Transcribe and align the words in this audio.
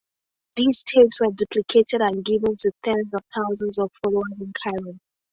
These 0.55 0.81
tapes 0.81 1.21
were 1.21 1.31
duplicated 1.31 2.01
and 2.01 2.25
given 2.25 2.55
to 2.57 2.71
tens 2.81 3.13
of 3.13 3.21
thousands 3.31 3.77
of 3.77 3.91
followers 4.01 4.39
in 4.41 4.51
Cairo. 4.51 4.99